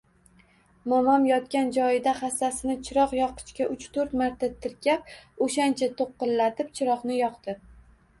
Momom 0.91 1.25
yotgan 1.29 1.67
joyida 1.75 2.13
hassasini 2.21 2.75
chiroq 2.87 3.13
yoqqichga 3.17 3.67
uch-toʻrt 3.75 4.15
marta 4.21 4.49
tirkab, 4.63 5.13
oʻshancha 5.49 5.91
toʻqillatib 6.01 6.73
chiroqni 6.81 7.19
yoqdi. 7.21 7.57